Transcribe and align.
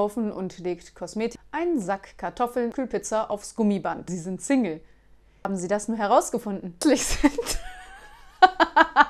kaufen 0.00 0.32
und 0.32 0.56
legt 0.60 0.94
Kosmetik, 0.94 1.38
einen 1.52 1.78
Sack 1.78 2.16
Kartoffeln, 2.16 2.72
Kühlpizza 2.72 3.24
aufs 3.24 3.54
Gummiband. 3.54 4.08
Sie 4.08 4.16
sind 4.16 4.40
Single. 4.40 4.80
Haben 5.44 5.56
Sie 5.56 5.68
das 5.68 5.88
nur 5.88 5.98
herausgefunden? 5.98 6.74
sind. 6.82 7.58